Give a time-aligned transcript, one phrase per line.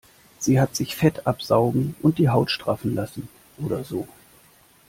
[0.39, 4.07] Sie hat sich Fett absaugen und die Haut straffen lassen oder so.